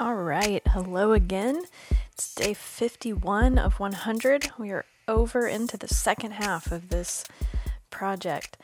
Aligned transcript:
All 0.00 0.14
right, 0.14 0.62
hello 0.68 1.12
again. 1.12 1.62
It's 2.12 2.34
day 2.34 2.54
51 2.54 3.58
of 3.58 3.78
100. 3.78 4.50
We 4.56 4.70
are 4.70 4.86
over 5.06 5.46
into 5.46 5.76
the 5.76 5.88
second 5.88 6.30
half 6.30 6.72
of 6.72 6.88
this 6.88 7.26
project, 7.90 8.56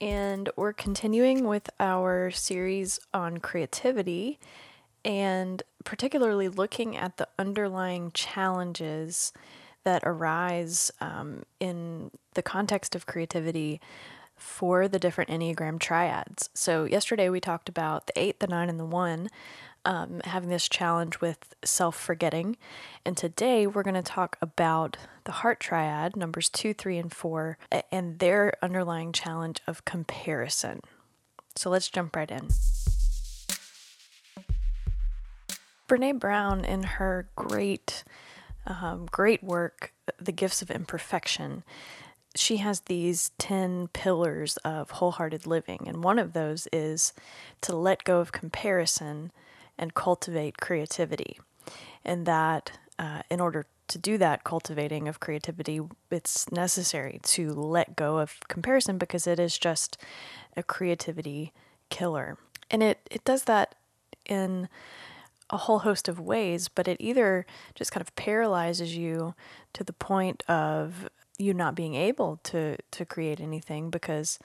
and 0.00 0.48
we're 0.54 0.72
continuing 0.72 1.48
with 1.48 1.68
our 1.80 2.30
series 2.30 3.00
on 3.12 3.38
creativity 3.38 4.38
and 5.04 5.64
particularly 5.82 6.48
looking 6.48 6.96
at 6.96 7.16
the 7.16 7.26
underlying 7.40 8.12
challenges 8.14 9.32
that 9.82 10.04
arise 10.06 10.92
um, 11.00 11.42
in 11.58 12.12
the 12.34 12.42
context 12.42 12.94
of 12.94 13.06
creativity 13.06 13.80
for 14.36 14.88
the 14.88 14.98
different 14.98 15.30
Enneagram 15.30 15.78
triads. 15.78 16.50
So, 16.54 16.84
yesterday 16.84 17.28
we 17.28 17.40
talked 17.40 17.68
about 17.68 18.06
the 18.06 18.18
eight, 18.18 18.40
the 18.40 18.46
nine, 18.46 18.68
and 18.68 18.80
the 18.80 18.84
one 18.84 19.28
um, 19.84 20.20
having 20.24 20.48
this 20.48 20.68
challenge 20.68 21.20
with 21.20 21.54
self 21.64 21.98
forgetting. 21.98 22.56
And 23.04 23.16
today 23.16 23.66
we're 23.66 23.82
going 23.82 23.94
to 23.94 24.02
talk 24.02 24.36
about 24.40 24.96
the 25.24 25.32
heart 25.32 25.60
triad, 25.60 26.16
numbers 26.16 26.48
two, 26.48 26.74
three, 26.74 26.98
and 26.98 27.12
four, 27.12 27.58
and 27.92 28.18
their 28.18 28.54
underlying 28.62 29.12
challenge 29.12 29.60
of 29.66 29.84
comparison. 29.84 30.80
So 31.56 31.70
let's 31.70 31.88
jump 31.88 32.16
right 32.16 32.30
in. 32.30 32.48
Brene 35.88 36.18
Brown, 36.18 36.64
in 36.64 36.82
her 36.82 37.28
great, 37.36 38.04
um, 38.66 39.06
great 39.10 39.44
work, 39.44 39.92
The 40.18 40.32
Gifts 40.32 40.62
of 40.62 40.70
Imperfection, 40.70 41.62
she 42.34 42.58
has 42.58 42.80
these 42.82 43.30
10 43.38 43.88
pillars 43.88 44.56
of 44.58 44.92
wholehearted 44.92 45.46
living. 45.46 45.84
And 45.86 46.02
one 46.02 46.18
of 46.18 46.32
those 46.32 46.66
is 46.72 47.12
to 47.62 47.76
let 47.76 48.04
go 48.04 48.20
of 48.20 48.32
comparison 48.32 49.30
and 49.78 49.94
cultivate 49.94 50.58
creativity. 50.58 51.38
And 52.04 52.26
that, 52.26 52.78
uh, 52.98 53.22
in 53.30 53.40
order 53.40 53.66
to 53.88 53.98
do 53.98 54.18
that 54.18 54.44
cultivating 54.44 55.08
of 55.08 55.20
creativity, 55.20 55.80
it's 56.10 56.50
necessary 56.50 57.20
to 57.22 57.52
let 57.52 57.96
go 57.96 58.18
of 58.18 58.40
comparison 58.48 58.98
because 58.98 59.26
it 59.26 59.38
is 59.38 59.58
just 59.58 59.96
a 60.56 60.62
creativity 60.62 61.52
killer. 61.90 62.38
And 62.70 62.82
it, 62.82 63.06
it 63.10 63.24
does 63.24 63.44
that 63.44 63.74
in 64.26 64.68
a 65.50 65.56
whole 65.56 65.80
host 65.80 66.08
of 66.08 66.18
ways, 66.18 66.68
but 66.68 66.88
it 66.88 66.96
either 66.98 67.46
just 67.74 67.92
kind 67.92 68.00
of 68.00 68.14
paralyzes 68.16 68.96
you 68.96 69.34
to 69.74 69.84
the 69.84 69.92
point 69.92 70.42
of 70.48 71.08
you 71.38 71.54
not 71.54 71.74
being 71.74 71.94
able 71.94 72.38
to 72.44 72.76
to 72.90 73.04
create 73.04 73.40
anything 73.40 73.90
because 73.90 74.38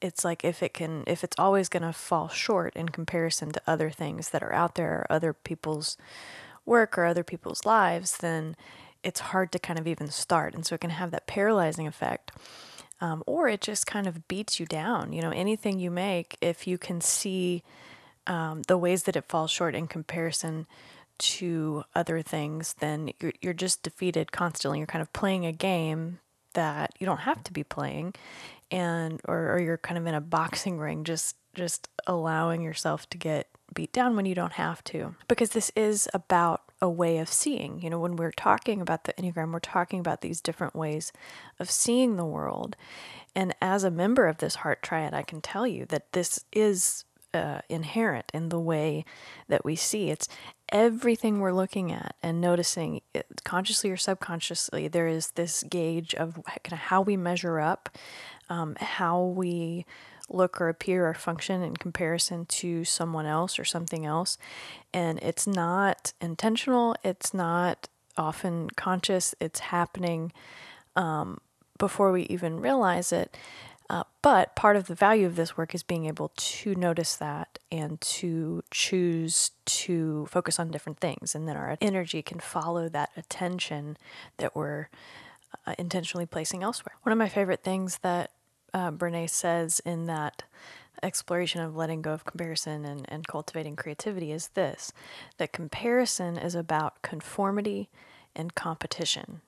it's 0.00 0.24
like 0.24 0.44
if 0.44 0.62
it 0.62 0.74
can 0.74 1.04
if 1.06 1.24
it's 1.24 1.36
always 1.38 1.68
going 1.68 1.82
to 1.82 1.92
fall 1.92 2.28
short 2.28 2.74
in 2.74 2.88
comparison 2.88 3.52
to 3.52 3.62
other 3.66 3.90
things 3.90 4.30
that 4.30 4.42
are 4.42 4.52
out 4.52 4.74
there 4.74 5.00
or 5.00 5.06
other 5.10 5.32
people's 5.32 5.96
work 6.64 6.98
or 6.98 7.04
other 7.04 7.24
people's 7.24 7.64
lives 7.64 8.16
then 8.18 8.56
it's 9.06 9.20
hard 9.20 9.52
to 9.52 9.58
kind 9.60 9.78
of 9.78 9.86
even 9.86 10.08
start. 10.10 10.52
And 10.52 10.66
so 10.66 10.74
it 10.74 10.80
can 10.80 10.90
have 10.90 11.12
that 11.12 11.28
paralyzing 11.28 11.86
effect 11.86 12.32
um, 13.00 13.22
or 13.24 13.48
it 13.48 13.60
just 13.60 13.86
kind 13.86 14.08
of 14.08 14.26
beats 14.26 14.58
you 14.58 14.66
down. 14.66 15.12
You 15.12 15.22
know 15.22 15.30
anything 15.30 15.78
you 15.78 15.92
make 15.92 16.36
if 16.40 16.66
you 16.66 16.76
can 16.76 17.00
see 17.00 17.62
um, 18.26 18.62
the 18.62 18.76
ways 18.76 19.04
that 19.04 19.14
it 19.14 19.28
falls 19.28 19.52
short 19.52 19.76
in 19.76 19.86
comparison 19.86 20.66
to 21.18 21.84
other 21.94 22.22
things 22.22 22.74
then 22.78 23.10
you're, 23.20 23.32
you're 23.40 23.52
just 23.52 23.82
defeated 23.82 24.32
constantly. 24.32 24.78
You're 24.78 24.86
kind 24.86 25.02
of 25.02 25.12
playing 25.12 25.46
a 25.46 25.52
game 25.52 26.18
that 26.54 26.94
you 26.98 27.06
don't 27.06 27.20
have 27.20 27.44
to 27.44 27.52
be 27.52 27.62
playing 27.62 28.14
and 28.70 29.20
or, 29.26 29.52
or 29.52 29.60
you're 29.60 29.76
kind 29.76 29.98
of 29.98 30.06
in 30.06 30.14
a 30.14 30.20
boxing 30.20 30.78
ring 30.78 31.04
just 31.04 31.36
just 31.54 31.88
allowing 32.06 32.60
yourself 32.62 33.08
to 33.10 33.18
get 33.18 33.48
beat 33.74 33.92
down 33.92 34.14
when 34.14 34.26
you 34.26 34.34
don't 34.34 34.54
have 34.54 34.84
to. 34.84 35.14
Because 35.28 35.50
this 35.50 35.70
is 35.74 36.08
about 36.12 36.62
a 36.80 36.88
way 36.88 37.18
of 37.18 37.28
seeing. 37.28 37.80
You 37.80 37.90
know 37.90 37.98
when 37.98 38.16
we're 38.16 38.32
talking 38.32 38.80
about 38.80 39.04
the 39.04 39.12
enneagram 39.14 39.52
we're 39.52 39.60
talking 39.60 40.00
about 40.00 40.20
these 40.20 40.40
different 40.40 40.74
ways 40.74 41.12
of 41.58 41.70
seeing 41.70 42.16
the 42.16 42.24
world. 42.24 42.76
And 43.34 43.54
as 43.60 43.84
a 43.84 43.90
member 43.90 44.26
of 44.26 44.38
this 44.38 44.56
heart 44.56 44.82
triad 44.82 45.12
i 45.12 45.22
can 45.22 45.40
tell 45.40 45.66
you 45.66 45.84
that 45.86 46.12
this 46.12 46.44
is 46.52 47.04
uh, 47.36 47.60
inherent 47.68 48.30
in 48.32 48.48
the 48.48 48.60
way 48.60 49.04
that 49.48 49.64
we 49.64 49.76
see. 49.76 50.10
It's 50.10 50.28
everything 50.70 51.40
we're 51.40 51.52
looking 51.52 51.92
at 51.92 52.16
and 52.22 52.40
noticing 52.40 53.00
it, 53.14 53.26
consciously 53.44 53.90
or 53.90 53.96
subconsciously 53.96 54.88
there 54.88 55.06
is 55.06 55.30
this 55.32 55.62
gauge 55.64 56.14
of 56.14 56.34
kind 56.44 56.72
of 56.72 56.78
how 56.78 57.00
we 57.00 57.16
measure 57.16 57.60
up 57.60 57.96
um, 58.48 58.76
how 58.80 59.22
we 59.22 59.86
look 60.28 60.60
or 60.60 60.68
appear 60.68 61.08
or 61.08 61.14
function 61.14 61.62
in 61.62 61.76
comparison 61.76 62.46
to 62.46 62.84
someone 62.84 63.26
else 63.26 63.58
or 63.58 63.64
something 63.64 64.04
else. 64.04 64.38
And 64.92 65.18
it's 65.20 65.46
not 65.46 66.12
intentional, 66.20 66.96
it's 67.04 67.32
not 67.32 67.88
often 68.16 68.70
conscious, 68.70 69.34
it's 69.40 69.60
happening 69.60 70.32
um, 70.96 71.38
before 71.78 72.10
we 72.10 72.22
even 72.24 72.60
realize 72.60 73.12
it. 73.12 73.36
Uh, 73.88 74.02
but 74.20 74.56
part 74.56 74.76
of 74.76 74.88
the 74.88 74.94
value 74.94 75.26
of 75.26 75.36
this 75.36 75.56
work 75.56 75.74
is 75.74 75.82
being 75.82 76.06
able 76.06 76.32
to 76.36 76.74
notice 76.74 77.14
that 77.16 77.58
and 77.70 78.00
to 78.00 78.62
choose 78.70 79.52
to 79.64 80.26
focus 80.26 80.58
on 80.58 80.70
different 80.70 80.98
things. 80.98 81.34
And 81.34 81.46
then 81.46 81.56
our 81.56 81.76
energy 81.80 82.20
can 82.20 82.40
follow 82.40 82.88
that 82.88 83.10
attention 83.16 83.96
that 84.38 84.56
we're 84.56 84.88
uh, 85.66 85.74
intentionally 85.78 86.26
placing 86.26 86.64
elsewhere. 86.64 86.96
One 87.02 87.12
of 87.12 87.18
my 87.18 87.28
favorite 87.28 87.62
things 87.62 87.98
that 87.98 88.32
uh, 88.74 88.90
Brene 88.90 89.30
says 89.30 89.80
in 89.84 90.06
that 90.06 90.42
exploration 91.02 91.60
of 91.60 91.76
letting 91.76 92.02
go 92.02 92.12
of 92.12 92.24
comparison 92.24 92.84
and, 92.84 93.04
and 93.08 93.26
cultivating 93.28 93.76
creativity 93.76 94.32
is 94.32 94.48
this 94.48 94.92
that 95.36 95.52
comparison 95.52 96.36
is 96.36 96.54
about 96.54 97.02
conformity 97.02 97.88
and 98.34 98.54
competition, 98.54 99.40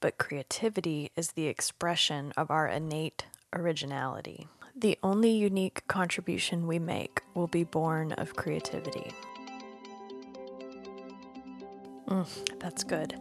but 0.00 0.18
creativity 0.18 1.10
is 1.16 1.32
the 1.32 1.46
expression 1.46 2.32
of 2.36 2.50
our 2.50 2.66
innate 2.66 3.26
originality. 3.52 4.48
The 4.74 4.98
only 5.02 5.30
unique 5.30 5.86
contribution 5.88 6.66
we 6.66 6.78
make 6.78 7.22
will 7.34 7.46
be 7.46 7.64
born 7.64 8.12
of 8.12 8.36
creativity. 8.36 9.12
Mm, 12.08 12.58
that's 12.58 12.84
good. 12.84 13.18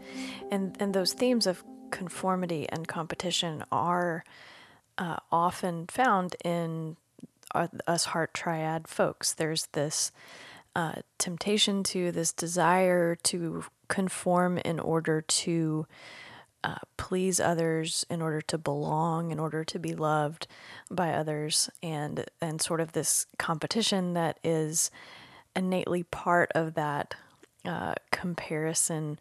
And 0.51 0.75
and 0.79 0.93
those 0.93 1.13
themes 1.13 1.47
of 1.47 1.63
conformity 1.91 2.67
and 2.69 2.87
competition 2.87 3.63
are 3.71 4.23
uh, 4.97 5.17
often 5.31 5.87
found 5.87 6.35
in 6.43 6.97
uh, 7.53 7.67
us 7.87 8.05
heart 8.05 8.33
triad 8.33 8.87
folks. 8.87 9.33
There's 9.33 9.67
this 9.67 10.11
uh, 10.75 10.95
temptation 11.17 11.83
to 11.83 12.11
this 12.11 12.33
desire 12.33 13.15
to 13.15 13.63
conform 13.87 14.57
in 14.57 14.79
order 14.79 15.21
to 15.21 15.87
uh, 16.65 16.77
please 16.97 17.39
others, 17.39 18.07
in 18.09 18.23
order 18.23 18.41
to 18.41 18.57
belong, 18.57 19.29
in 19.29 19.37
order 19.37 19.63
to 19.63 19.77
be 19.77 19.93
loved 19.93 20.47
by 20.89 21.11
others, 21.11 21.69
and 21.83 22.25
and 22.41 22.59
sort 22.59 22.81
of 22.81 22.93
this 22.93 23.27
competition 23.37 24.15
that 24.15 24.39
is 24.43 24.89
innately 25.55 26.01
part 26.01 26.51
of 26.55 26.73
that 26.73 27.13
uh, 27.65 27.93
comparison 28.11 29.19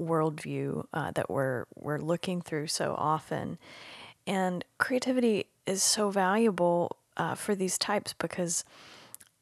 worldview 0.00 0.86
uh, 0.94 1.10
that 1.10 1.28
we're 1.28 1.64
we're 1.74 1.98
looking 1.98 2.40
through 2.40 2.68
so 2.68 2.94
often. 2.96 3.58
And 4.24 4.64
creativity 4.78 5.46
is 5.66 5.82
so 5.82 6.10
valuable 6.10 6.96
uh, 7.16 7.34
for 7.34 7.56
these 7.56 7.76
types 7.76 8.12
because 8.12 8.64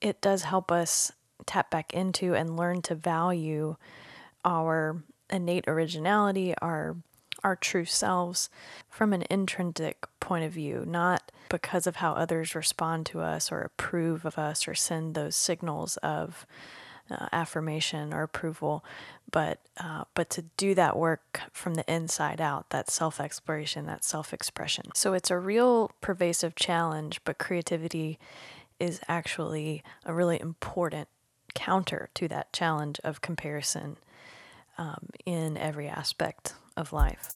it 0.01 0.23
does 0.23 0.45
help 0.45 0.73
us 0.73 1.13
tap 1.45 1.71
back 1.71 1.93
into 1.93 2.34
and 2.34 2.57
learn 2.57 2.81
to 2.81 2.95
value 2.95 3.77
our 4.43 5.03
innate 5.29 5.65
originality, 5.69 6.55
our 6.63 6.97
our 7.44 7.56
true 7.56 7.84
selves 7.84 8.48
from 8.88 9.12
an 9.12 9.25
intrinsic 9.30 10.06
point 10.20 10.44
of 10.44 10.53
view, 10.53 10.84
not 10.86 11.32
because 11.48 11.86
of 11.86 11.97
how 11.97 12.12
others 12.12 12.54
respond 12.54 13.06
to 13.06 13.20
us 13.20 13.53
or 13.53 13.60
approve 13.60 14.25
of 14.25 14.38
us 14.38 14.66
or 14.66 14.75
send 14.75 15.14
those 15.14 15.36
signals 15.36 15.97
of 15.98 16.47
uh, 17.10 17.26
affirmation 17.32 18.14
or 18.14 18.22
approval, 18.22 18.84
but 19.30 19.59
uh, 19.78 20.04
but 20.15 20.30
to 20.30 20.42
do 20.56 20.74
that 20.74 20.97
work 20.97 21.41
from 21.53 21.74
the 21.74 21.92
inside 21.92 22.41
out, 22.41 22.71
that 22.71 22.91
self 22.91 23.21
exploration, 23.21 23.86
that 23.86 24.04
self 24.04 24.33
expression. 24.33 24.84
So 24.95 25.12
it's 25.12 25.30
a 25.30 25.38
real 25.38 25.91
pervasive 26.00 26.54
challenge, 26.54 27.21
but 27.24 27.38
creativity 27.38 28.18
is 28.78 29.00
actually 29.09 29.83
a 30.04 30.15
really 30.15 30.41
important 30.41 31.09
counter 31.54 32.09
to 32.15 32.28
that 32.28 32.53
challenge 32.53 32.98
of 33.04 33.21
comparison 33.21 33.97
um, 34.78 35.09
in 35.27 35.57
every 35.57 35.89
aspect 35.89 36.54
of 36.77 36.92
life. 36.92 37.33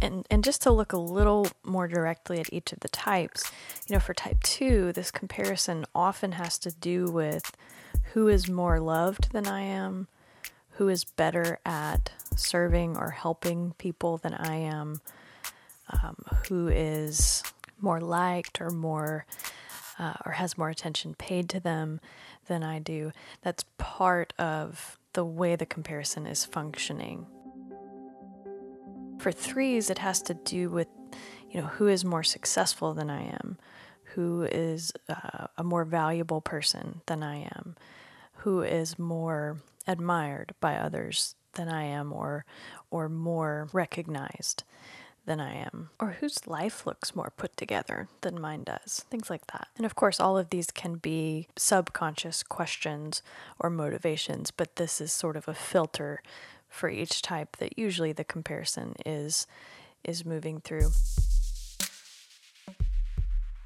and 0.00 0.26
and 0.30 0.44
just 0.44 0.62
to 0.62 0.70
look 0.70 0.92
a 0.92 0.98
little 0.98 1.46
more 1.64 1.88
directly 1.88 2.38
at 2.38 2.52
each 2.52 2.72
of 2.72 2.80
the 2.80 2.88
types 2.88 3.50
you 3.86 3.94
know 3.94 4.00
for 4.00 4.14
type 4.14 4.40
2 4.42 4.92
this 4.92 5.10
comparison 5.10 5.84
often 5.94 6.32
has 6.32 6.58
to 6.58 6.70
do 6.70 7.06
with 7.06 7.56
who 8.12 8.28
is 8.28 8.48
more 8.48 8.80
loved 8.80 9.32
than 9.32 9.46
i 9.46 9.60
am 9.60 10.08
who 10.72 10.88
is 10.88 11.04
better 11.04 11.58
at 11.66 12.12
serving 12.36 12.96
or 12.96 13.10
helping 13.10 13.72
people 13.78 14.18
than 14.18 14.34
i 14.34 14.56
am 14.56 15.00
um, 15.90 16.16
who 16.48 16.68
is 16.68 17.42
more 17.80 18.00
liked 18.00 18.60
or 18.60 18.70
more 18.70 19.24
uh, 19.98 20.14
or 20.24 20.32
has 20.32 20.58
more 20.58 20.70
attention 20.70 21.14
paid 21.14 21.48
to 21.50 21.60
them 21.60 22.00
than 22.46 22.62
I 22.62 22.78
do. 22.78 23.12
That's 23.42 23.64
part 23.76 24.32
of 24.38 24.98
the 25.12 25.24
way 25.24 25.56
the 25.56 25.66
comparison 25.66 26.26
is 26.26 26.44
functioning. 26.44 27.26
For 29.18 29.32
threes, 29.32 29.90
it 29.90 29.98
has 29.98 30.22
to 30.22 30.34
do 30.34 30.70
with, 30.70 30.88
you 31.50 31.60
know, 31.60 31.66
who 31.66 31.88
is 31.88 32.04
more 32.04 32.22
successful 32.22 32.94
than 32.94 33.10
I 33.10 33.22
am, 33.22 33.58
who 34.14 34.42
is 34.44 34.92
uh, 35.08 35.48
a 35.56 35.64
more 35.64 35.84
valuable 35.84 36.40
person 36.40 37.00
than 37.06 37.22
I 37.22 37.38
am, 37.56 37.74
who 38.34 38.62
is 38.62 38.98
more 38.98 39.58
admired 39.86 40.54
by 40.60 40.76
others 40.76 41.34
than 41.54 41.68
I 41.68 41.82
am, 41.84 42.12
or 42.12 42.44
or 42.90 43.08
more 43.08 43.68
recognized 43.72 44.62
than 45.28 45.40
I 45.40 45.54
am, 45.54 45.90
or 46.00 46.16
whose 46.20 46.46
life 46.46 46.86
looks 46.86 47.14
more 47.14 47.32
put 47.36 47.54
together 47.56 48.08
than 48.22 48.40
mine 48.40 48.64
does, 48.64 49.04
things 49.10 49.28
like 49.28 49.46
that. 49.48 49.68
And 49.76 49.84
of 49.84 49.94
course, 49.94 50.18
all 50.18 50.38
of 50.38 50.48
these 50.48 50.70
can 50.70 50.94
be 50.96 51.48
subconscious 51.54 52.42
questions 52.42 53.22
or 53.60 53.68
motivations, 53.68 54.50
but 54.50 54.76
this 54.76 55.00
is 55.02 55.12
sort 55.12 55.36
of 55.36 55.46
a 55.46 55.54
filter 55.54 56.22
for 56.68 56.88
each 56.88 57.20
type 57.20 57.58
that 57.58 57.78
usually 57.78 58.12
the 58.12 58.24
comparison 58.24 58.94
is 59.04 59.46
is 60.02 60.24
moving 60.24 60.60
through. 60.60 60.90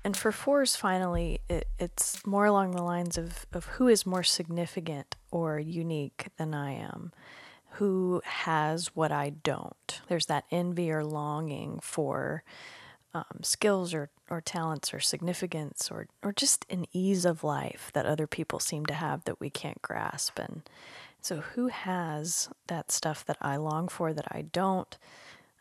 And 0.05 0.17
for 0.17 0.33
fours, 0.33 0.75
finally, 0.75 1.41
it, 1.49 1.69
it's 1.79 2.27
more 2.27 2.47
along 2.47 2.73
the 2.73 2.83
lines 2.83 3.17
of, 3.17 3.47
of 3.53 3.67
who 3.67 3.87
is 3.87 4.05
more 4.05 4.25
significant 4.25 5.15
or 5.31 5.61
unique 5.61 6.27
than 6.39 6.55
I 6.55 6.73
am, 6.73 7.13
who 7.75 8.21
has 8.25 8.89
what 8.95 9.13
I 9.13 9.31
don't. 9.31 10.01
There's 10.09 10.27
that 10.27 10.45
envy 10.51 10.91
or 10.91 11.05
longing 11.05 11.81
for 11.83 12.43
um, 13.15 13.41
skills 13.43 13.93
or, 13.95 14.11
or 14.31 14.41
talents 14.41 14.93
or 14.95 15.01
significance 15.01 15.91
or, 15.91 16.07
or 16.23 16.33
just 16.33 16.67
an 16.71 16.87
ease 16.93 17.25
of 17.25 17.45
life 17.45 17.91
that 17.95 18.07
other 18.07 18.27
people 18.27 18.59
seem 18.59 18.87
to 18.87 18.95
have 18.95 19.25
that 19.25 19.41
we 19.41 19.51
can't 19.51 19.83
grasp. 19.83 20.39
And 20.39 20.63
so, 21.21 21.37
who 21.41 21.69
has 21.69 22.49
that 22.67 22.91
stuff 22.91 23.25
that 23.27 23.37
I 23.41 23.57
long 23.57 23.89
for 23.89 24.13
that 24.13 24.27
I 24.31 24.43
don't? 24.53 24.97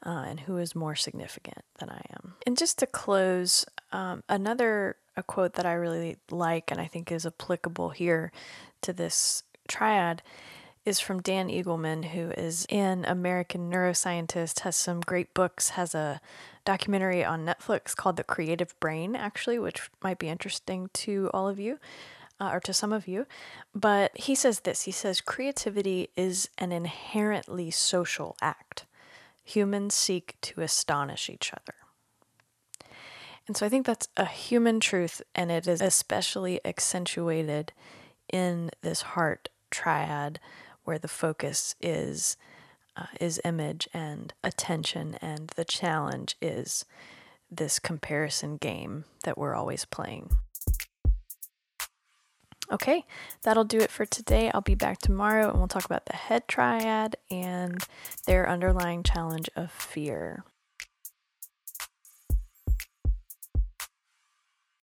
Uh, 0.04 0.26
and 0.28 0.40
who 0.40 0.58
is 0.58 0.74
more 0.74 0.96
significant 0.96 1.64
than 1.78 1.88
I 1.88 2.02
am. 2.14 2.34
And 2.48 2.58
just 2.58 2.80
to 2.80 2.88
close, 2.88 3.68
um, 3.92 4.24
another 4.28 4.96
a 5.16 5.22
quote 5.22 5.54
that 5.54 5.66
I 5.68 5.74
really 5.74 6.18
like 6.32 6.72
and 6.72 6.82
I 6.82 6.88
think 6.88 7.12
is 7.12 7.24
applicable 7.24 7.90
here 7.90 8.32
to 8.82 8.94
this 8.94 9.44
triad 9.68 10.24
is 10.86 11.00
from 11.00 11.22
Dan 11.22 11.50
Eagleman, 11.50 12.06
who 12.06 12.32
is 12.32 12.66
an 12.70 13.06
American 13.06 13.72
neuroscientist, 13.72 14.62
has 14.62 14.76
some 14.76 15.02
great 15.02 15.34
books, 15.34 15.70
has 15.70 15.94
a 15.94 16.20
documentary 16.66 17.24
on 17.24 17.46
Netflix 17.46 17.96
called 17.96 18.18
The 18.18 18.24
Creative 18.24 18.78
Brain, 18.80 19.16
actually, 19.16 19.60
which 19.60 19.90
might 20.04 20.18
be 20.18 20.30
interesting 20.30 20.90
to 20.94 21.30
all 21.34 21.48
of 21.48 21.60
you 21.60 21.80
uh, 22.40 22.50
or 22.52 22.60
to 22.62 22.74
some 22.74 22.92
of 22.92 23.08
you. 23.08 23.28
But 23.76 24.18
he 24.18 24.34
says 24.34 24.62
this 24.62 24.84
he 24.84 24.92
says, 24.92 25.22
creativity 25.22 26.10
is 26.16 26.50
an 26.58 26.72
inherently 26.72 27.70
social 27.70 28.36
act. 28.42 28.86
Humans 29.44 29.94
seek 29.94 30.36
to 30.42 30.62
astonish 30.62 31.30
each 31.30 31.52
other. 31.54 31.76
And 33.48 33.56
so 33.56 33.66
I 33.66 33.70
think 33.70 33.86
that's 33.86 34.08
a 34.18 34.26
human 34.26 34.80
truth, 34.80 35.22
and 35.36 35.52
it 35.52 35.68
is 35.68 35.82
especially 35.82 36.60
accentuated 36.66 37.74
in 38.32 38.72
this 38.82 39.02
heart 39.02 39.50
triad 39.70 40.40
where 40.84 41.00
the 41.00 41.08
focus 41.08 41.76
is 41.82 42.38
uh, 42.98 43.06
is 43.20 43.40
image 43.46 43.88
and 43.94 44.34
attention 44.44 45.16
and 45.22 45.50
the 45.56 45.64
challenge 45.66 46.36
is 46.42 46.86
this 47.50 47.80
comparison 47.80 48.58
game 48.58 49.06
that 49.24 49.38
we're 49.38 49.56
always 49.56 49.86
playing. 49.86 50.32
Okay, 52.72 53.04
that'll 53.44 53.66
do 53.66 53.80
it 53.80 53.92
for 53.92 54.06
today. 54.06 54.50
I'll 54.54 54.62
be 54.62 54.76
back 54.76 55.00
tomorrow 55.00 55.50
and 55.50 55.58
we'll 55.58 55.68
talk 55.68 55.84
about 55.84 56.06
the 56.06 56.16
head 56.16 56.48
triad 56.48 57.18
and 57.30 57.84
their 58.26 58.48
underlying 58.48 59.04
challenge 59.04 59.50
of 59.58 59.72
fear. 59.72 60.46